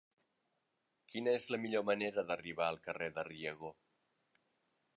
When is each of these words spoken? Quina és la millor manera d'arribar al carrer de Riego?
Quina 1.11 1.35
és 1.41 1.45
la 1.55 1.59
millor 1.65 1.85
manera 1.89 2.23
d'arribar 2.31 2.65
al 2.69 2.79
carrer 2.87 3.11
de 3.19 3.27
Riego? 3.31 3.71